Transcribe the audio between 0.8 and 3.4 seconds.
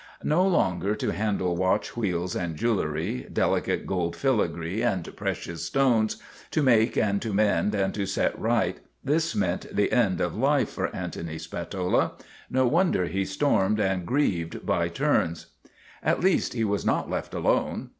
to handle watch wheels and jewelry,